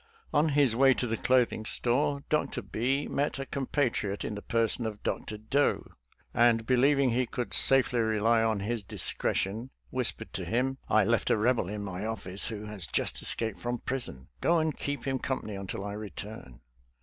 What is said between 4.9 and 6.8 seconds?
Dr. Doe,, and